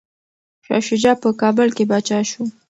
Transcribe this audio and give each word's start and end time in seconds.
شاه 0.65 0.81
شجاع 0.87 1.15
په 1.21 1.29
کابل 1.41 1.67
کي 1.77 1.83
پاچا 1.89 2.19
شو. 2.29 2.43